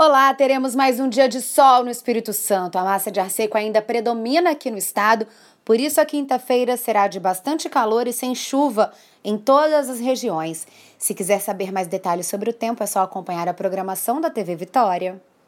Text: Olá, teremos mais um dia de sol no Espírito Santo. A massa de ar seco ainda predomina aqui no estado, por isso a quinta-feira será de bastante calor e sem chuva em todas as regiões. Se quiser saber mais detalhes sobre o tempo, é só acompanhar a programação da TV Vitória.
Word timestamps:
Olá, 0.00 0.32
teremos 0.32 0.76
mais 0.76 1.00
um 1.00 1.08
dia 1.08 1.28
de 1.28 1.40
sol 1.40 1.82
no 1.82 1.90
Espírito 1.90 2.32
Santo. 2.32 2.78
A 2.78 2.84
massa 2.84 3.10
de 3.10 3.18
ar 3.18 3.28
seco 3.28 3.58
ainda 3.58 3.82
predomina 3.82 4.50
aqui 4.50 4.70
no 4.70 4.78
estado, 4.78 5.26
por 5.64 5.80
isso 5.80 6.00
a 6.00 6.06
quinta-feira 6.06 6.76
será 6.76 7.08
de 7.08 7.18
bastante 7.18 7.68
calor 7.68 8.06
e 8.06 8.12
sem 8.12 8.32
chuva 8.32 8.92
em 9.24 9.36
todas 9.36 9.90
as 9.90 9.98
regiões. 9.98 10.68
Se 10.96 11.12
quiser 11.14 11.40
saber 11.40 11.72
mais 11.72 11.88
detalhes 11.88 12.28
sobre 12.28 12.48
o 12.48 12.52
tempo, 12.52 12.80
é 12.80 12.86
só 12.86 13.02
acompanhar 13.02 13.48
a 13.48 13.52
programação 13.52 14.20
da 14.20 14.30
TV 14.30 14.54
Vitória. 14.54 15.20